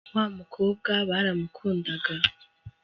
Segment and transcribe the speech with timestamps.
[0.15, 2.13] wamukobwa baramukundaga